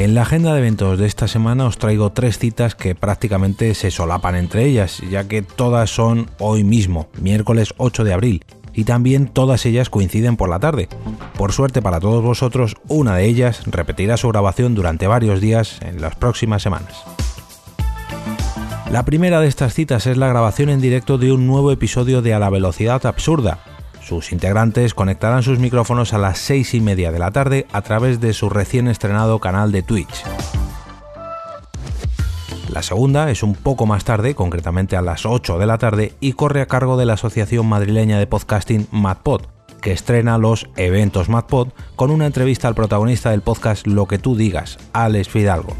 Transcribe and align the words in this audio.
En 0.00 0.14
la 0.14 0.22
agenda 0.22 0.54
de 0.54 0.60
eventos 0.60 0.98
de 0.98 1.06
esta 1.06 1.28
semana 1.28 1.66
os 1.66 1.76
traigo 1.76 2.10
tres 2.10 2.38
citas 2.38 2.74
que 2.74 2.94
prácticamente 2.94 3.74
se 3.74 3.90
solapan 3.90 4.34
entre 4.34 4.64
ellas, 4.64 5.02
ya 5.10 5.28
que 5.28 5.42
todas 5.42 5.90
son 5.90 6.30
hoy 6.38 6.64
mismo, 6.64 7.08
miércoles 7.20 7.74
8 7.76 8.04
de 8.04 8.14
abril, 8.14 8.44
y 8.72 8.84
también 8.84 9.28
todas 9.28 9.66
ellas 9.66 9.90
coinciden 9.90 10.38
por 10.38 10.48
la 10.48 10.58
tarde. 10.58 10.88
Por 11.36 11.52
suerte 11.52 11.82
para 11.82 12.00
todos 12.00 12.24
vosotros, 12.24 12.76
una 12.88 13.14
de 13.16 13.26
ellas 13.26 13.60
repetirá 13.66 14.16
su 14.16 14.28
grabación 14.28 14.74
durante 14.74 15.06
varios 15.06 15.38
días 15.38 15.78
en 15.82 16.00
las 16.00 16.16
próximas 16.16 16.62
semanas. 16.62 17.04
La 18.90 19.04
primera 19.04 19.42
de 19.42 19.48
estas 19.48 19.74
citas 19.74 20.06
es 20.06 20.16
la 20.16 20.28
grabación 20.28 20.70
en 20.70 20.80
directo 20.80 21.18
de 21.18 21.30
un 21.30 21.46
nuevo 21.46 21.72
episodio 21.72 22.22
de 22.22 22.32
A 22.32 22.38
la 22.38 22.48
Velocidad 22.48 23.04
Absurda, 23.04 23.58
sus 24.10 24.32
integrantes 24.32 24.92
conectarán 24.92 25.44
sus 25.44 25.60
micrófonos 25.60 26.12
a 26.14 26.18
las 26.18 26.40
6 26.40 26.74
y 26.74 26.80
media 26.80 27.12
de 27.12 27.20
la 27.20 27.30
tarde 27.30 27.68
a 27.72 27.80
través 27.82 28.18
de 28.18 28.32
su 28.32 28.50
recién 28.50 28.88
estrenado 28.88 29.38
canal 29.38 29.70
de 29.70 29.84
Twitch. 29.84 30.24
La 32.68 32.82
segunda 32.82 33.30
es 33.30 33.44
un 33.44 33.54
poco 33.54 33.86
más 33.86 34.02
tarde, 34.02 34.34
concretamente 34.34 34.96
a 34.96 35.00
las 35.00 35.26
8 35.26 35.60
de 35.60 35.66
la 35.66 35.78
tarde, 35.78 36.12
y 36.18 36.32
corre 36.32 36.60
a 36.60 36.66
cargo 36.66 36.96
de 36.96 37.06
la 37.06 37.12
Asociación 37.12 37.66
Madrileña 37.66 38.18
de 38.18 38.26
Podcasting 38.26 38.88
MadPod, 38.90 39.42
que 39.80 39.92
estrena 39.92 40.38
los 40.38 40.68
eventos 40.74 41.28
MadPod 41.28 41.68
con 41.94 42.10
una 42.10 42.26
entrevista 42.26 42.66
al 42.66 42.74
protagonista 42.74 43.30
del 43.30 43.42
podcast 43.42 43.86
Lo 43.86 44.08
que 44.08 44.18
tú 44.18 44.34
digas, 44.34 44.76
Alex 44.92 45.28
Fidalgo. 45.28 45.76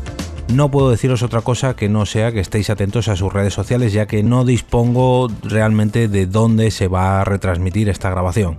No 0.53 0.69
puedo 0.69 0.91
deciros 0.91 1.23
otra 1.23 1.43
cosa 1.43 1.77
que 1.77 1.89
no 1.89 2.07
sea 2.07 2.33
que 2.33 2.41
estéis 2.41 2.71
atentos 2.71 3.07
a 3.07 3.15
sus 3.15 3.33
redes 3.33 3.55
sociales 3.55 3.93
ya 3.93 4.07
que 4.07 4.25
no 4.25 4.45
dispongo 4.45 5.29
realmente 5.45 6.09
de 6.09 6.27
dónde 6.27 6.73
se 6.73 6.89
va 6.89 7.21
a 7.21 7.25
retransmitir 7.25 7.89
esta 7.89 8.11
grabación. 8.11 8.59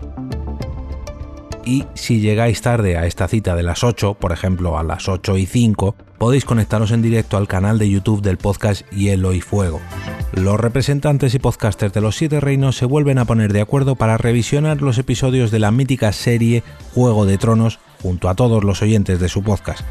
Y 1.65 1.85
si 1.93 2.21
llegáis 2.21 2.61
tarde 2.61 2.97
a 2.97 3.05
esta 3.05 3.27
cita 3.27 3.55
de 3.55 3.63
las 3.63 3.83
8, 3.83 4.15
por 4.15 4.31
ejemplo 4.31 4.77
a 4.77 4.83
las 4.83 5.09
8 5.09 5.37
y 5.37 5.45
5, 5.45 5.95
podéis 6.17 6.45
conectaros 6.45 6.91
en 6.91 7.01
directo 7.01 7.35
al 7.35 7.47
canal 7.47 7.77
de 7.77 7.89
YouTube 7.89 8.21
del 8.21 8.37
podcast 8.37 8.89
Hielo 8.91 9.33
y 9.33 9.41
Fuego. 9.41 9.81
Los 10.33 10.59
representantes 10.59 11.35
y 11.35 11.39
podcasters 11.39 11.93
de 11.93 12.01
los 12.01 12.15
Siete 12.15 12.39
Reinos 12.39 12.77
se 12.77 12.85
vuelven 12.85 13.17
a 13.19 13.25
poner 13.25 13.51
de 13.51 13.61
acuerdo 13.61 13.95
para 13.95 14.17
revisionar 14.17 14.81
los 14.81 14.97
episodios 14.97 15.51
de 15.51 15.59
la 15.59 15.71
mítica 15.71 16.13
serie 16.13 16.63
Juego 16.95 17.25
de 17.25 17.37
Tronos 17.37 17.79
junto 18.01 18.29
a 18.29 18.35
todos 18.35 18.63
los 18.63 18.81
oyentes 18.81 19.19
de 19.19 19.29
su 19.29 19.43
podcast. 19.43 19.81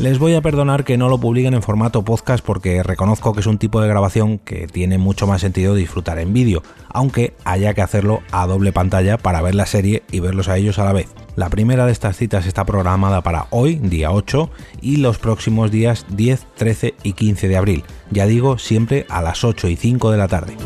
Les 0.00 0.18
voy 0.18 0.34
a 0.34 0.40
perdonar 0.40 0.84
que 0.84 0.96
no 0.96 1.10
lo 1.10 1.18
publiquen 1.18 1.52
en 1.52 1.62
formato 1.62 2.02
podcast 2.02 2.42
porque 2.42 2.82
reconozco 2.82 3.34
que 3.34 3.40
es 3.40 3.46
un 3.46 3.58
tipo 3.58 3.82
de 3.82 3.88
grabación 3.88 4.38
que 4.38 4.66
tiene 4.66 4.96
mucho 4.96 5.26
más 5.26 5.42
sentido 5.42 5.74
disfrutar 5.74 6.18
en 6.18 6.32
vídeo, 6.32 6.62
aunque 6.88 7.34
haya 7.44 7.74
que 7.74 7.82
hacerlo 7.82 8.22
a 8.32 8.46
doble 8.46 8.72
pantalla 8.72 9.18
para 9.18 9.42
ver 9.42 9.54
la 9.54 9.66
serie 9.66 10.02
y 10.10 10.20
verlos 10.20 10.48
a 10.48 10.56
ellos 10.56 10.78
a 10.78 10.86
la 10.86 10.94
vez. 10.94 11.08
La 11.36 11.50
primera 11.50 11.84
de 11.84 11.92
estas 11.92 12.16
citas 12.16 12.46
está 12.46 12.64
programada 12.64 13.20
para 13.22 13.46
hoy, 13.50 13.74
día 13.74 14.10
8, 14.10 14.50
y 14.80 14.96
los 14.96 15.18
próximos 15.18 15.70
días 15.70 16.06
10, 16.08 16.46
13 16.56 16.94
y 17.02 17.12
15 17.12 17.48
de 17.48 17.56
abril. 17.58 17.84
Ya 18.10 18.24
digo, 18.24 18.56
siempre 18.56 19.04
a 19.10 19.20
las 19.20 19.44
8 19.44 19.68
y 19.68 19.76
5 19.76 20.10
de 20.12 20.16
la 20.16 20.28
tarde. 20.28 20.56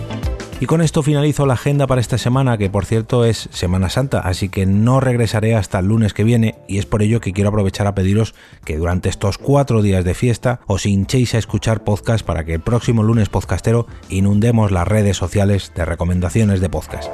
Y 0.64 0.66
con 0.66 0.80
esto 0.80 1.02
finalizo 1.02 1.44
la 1.44 1.52
agenda 1.52 1.86
para 1.86 2.00
esta 2.00 2.16
semana, 2.16 2.56
que 2.56 2.70
por 2.70 2.86
cierto 2.86 3.26
es 3.26 3.50
Semana 3.52 3.90
Santa, 3.90 4.20
así 4.20 4.48
que 4.48 4.64
no 4.64 4.98
regresaré 4.98 5.54
hasta 5.54 5.78
el 5.78 5.88
lunes 5.88 6.14
que 6.14 6.24
viene 6.24 6.54
y 6.66 6.78
es 6.78 6.86
por 6.86 7.02
ello 7.02 7.20
que 7.20 7.34
quiero 7.34 7.50
aprovechar 7.50 7.86
a 7.86 7.94
pediros 7.94 8.34
que 8.64 8.78
durante 8.78 9.10
estos 9.10 9.36
cuatro 9.36 9.82
días 9.82 10.06
de 10.06 10.14
fiesta 10.14 10.60
os 10.66 10.86
hinchéis 10.86 11.34
a 11.34 11.38
escuchar 11.38 11.84
podcast 11.84 12.24
para 12.24 12.46
que 12.46 12.54
el 12.54 12.60
próximo 12.60 13.02
lunes 13.02 13.28
podcastero 13.28 13.86
inundemos 14.08 14.72
las 14.72 14.88
redes 14.88 15.18
sociales 15.18 15.70
de 15.74 15.84
recomendaciones 15.84 16.62
de 16.62 16.70
podcast. 16.70 17.10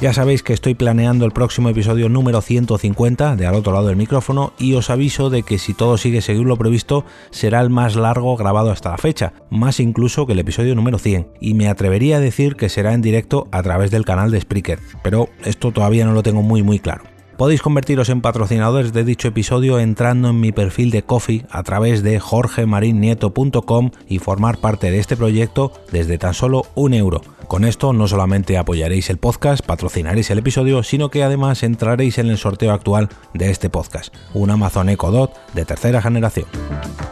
Ya 0.00 0.12
sabéis 0.12 0.42
que 0.42 0.52
estoy 0.52 0.74
planeando 0.74 1.24
el 1.24 1.30
próximo 1.30 1.68
episodio 1.70 2.08
número 2.08 2.40
150 2.42 3.36
de 3.36 3.46
al 3.46 3.54
otro 3.54 3.72
lado 3.72 3.86
del 3.86 3.96
micrófono 3.96 4.52
y 4.58 4.74
os 4.74 4.90
aviso 4.90 5.30
de 5.30 5.44
que 5.44 5.58
si 5.58 5.72
todo 5.72 5.96
sigue 5.96 6.20
según 6.20 6.48
lo 6.48 6.58
previsto 6.58 7.04
será 7.30 7.60
el 7.60 7.70
más 7.70 7.96
largo 7.96 8.36
grabado 8.36 8.70
hasta 8.70 8.90
la 8.90 8.98
fecha, 8.98 9.32
más 9.50 9.80
incluso 9.80 10.26
que 10.26 10.32
el 10.32 10.40
episodio 10.40 10.74
número 10.74 10.98
100, 10.98 11.28
y 11.40 11.54
me 11.54 11.68
atrevería 11.68 12.16
a 12.16 12.20
decir 12.20 12.56
que 12.56 12.68
será 12.68 12.92
en 12.92 13.02
directo 13.02 13.48
a 13.50 13.62
través 13.62 13.90
del 13.90 14.04
canal 14.04 14.30
de 14.30 14.40
Spreaker, 14.40 14.80
pero 15.02 15.28
esto 15.44 15.72
todavía 15.72 16.04
no 16.04 16.12
lo 16.12 16.22
tengo 16.22 16.42
muy 16.42 16.62
muy 16.62 16.80
claro. 16.80 17.13
Podéis 17.36 17.62
convertiros 17.62 18.10
en 18.10 18.20
patrocinadores 18.20 18.92
de 18.92 19.02
dicho 19.02 19.26
episodio 19.26 19.80
entrando 19.80 20.30
en 20.30 20.38
mi 20.38 20.52
perfil 20.52 20.92
de 20.92 21.02
Coffee 21.02 21.44
a 21.50 21.64
través 21.64 22.04
de 22.04 22.20
jorgemarinieto.com 22.20 23.90
y 24.08 24.20
formar 24.20 24.58
parte 24.58 24.92
de 24.92 25.00
este 25.00 25.16
proyecto 25.16 25.72
desde 25.90 26.16
tan 26.16 26.32
solo 26.32 26.66
un 26.76 26.94
euro. 26.94 27.22
Con 27.48 27.64
esto 27.64 27.92
no 27.92 28.06
solamente 28.06 28.56
apoyaréis 28.56 29.10
el 29.10 29.18
podcast, 29.18 29.66
patrocinaréis 29.66 30.30
el 30.30 30.38
episodio, 30.38 30.84
sino 30.84 31.10
que 31.10 31.24
además 31.24 31.64
entraréis 31.64 32.18
en 32.18 32.28
el 32.28 32.38
sorteo 32.38 32.72
actual 32.72 33.08
de 33.34 33.50
este 33.50 33.68
podcast, 33.68 34.14
un 34.32 34.50
Amazon 34.50 34.88
Echo 34.88 35.10
Dot 35.10 35.34
de 35.54 35.64
tercera 35.64 36.00
generación. 36.00 36.46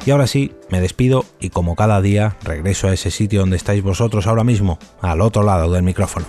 Y 0.06 0.12
ahora 0.12 0.28
sí, 0.28 0.52
me 0.70 0.80
despido 0.80 1.24
y 1.40 1.50
como 1.50 1.74
cada 1.74 2.00
día 2.00 2.36
regreso 2.44 2.86
a 2.86 2.92
ese 2.92 3.10
sitio 3.10 3.40
donde 3.40 3.56
estáis 3.56 3.82
vosotros 3.82 4.28
ahora 4.28 4.44
mismo, 4.44 4.78
al 5.00 5.20
otro 5.20 5.42
lado 5.42 5.72
del 5.72 5.82
micrófono. 5.82 6.26